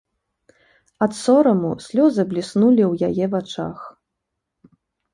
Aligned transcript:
Ад 1.07 1.11
сораму 1.23 1.71
слёзы 1.89 2.21
бліснулі 2.33 2.83
ў 2.91 2.93
яе 3.13 3.25
вачах. 3.37 3.89